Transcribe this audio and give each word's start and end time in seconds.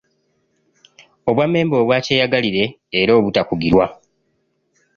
Obwammemba 1.29 1.75
obwa 1.81 1.97
Kyeyagalire 2.05 2.63
era 2.99 3.11
Obutakugirwa. 3.19 3.85